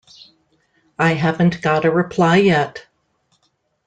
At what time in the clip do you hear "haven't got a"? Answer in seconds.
1.13-1.91